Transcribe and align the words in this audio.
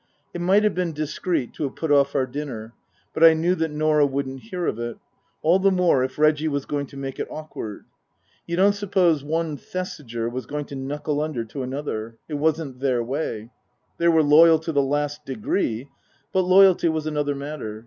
It 0.33 0.41
might 0.41 0.63
have 0.63 0.73
been 0.73 0.93
discreet 0.93 1.53
to 1.53 1.63
have 1.65 1.75
put 1.75 1.91
off 1.91 2.15
our 2.15 2.25
dinner. 2.25 2.73
But 3.13 3.23
I 3.23 3.35
knew 3.35 3.53
that 3.53 3.69
Norah 3.69 4.07
wouldn't 4.07 4.41
hear 4.45 4.65
of 4.65 4.79
it; 4.79 4.97
all 5.43 5.59
the 5.59 5.69
more 5.69 6.03
if 6.03 6.17
Reggie 6.17 6.47
was 6.47 6.65
going 6.65 6.87
to 6.87 6.97
make 6.97 7.19
it 7.19 7.27
awkward. 7.29 7.85
You 8.47 8.55
don't 8.55 8.73
suppose 8.73 9.23
one 9.23 9.57
Thesiger 9.57 10.27
was 10.27 10.47
going 10.47 10.65
to 10.65 10.75
knuckle 10.75 11.21
under 11.21 11.45
to 11.45 11.61
another. 11.61 12.17
It 12.27 12.33
wasn't 12.39 12.79
their 12.79 13.03
way. 13.03 13.51
They 13.99 14.07
were 14.07 14.23
loyal 14.23 14.57
to 14.61 14.71
the 14.71 14.81
last 14.81 15.23
degree, 15.23 15.89
but 16.33 16.41
loyalty 16.45 16.89
was 16.89 17.05
another 17.05 17.35
matter. 17.35 17.79